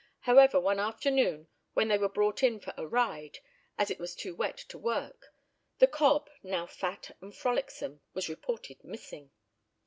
[0.21, 3.37] However, one afternoon, when they were brought in for a ride,
[3.77, 5.27] as it was too wet to work,
[5.77, 9.29] the cob, now fat and frolicsome, was reported missing.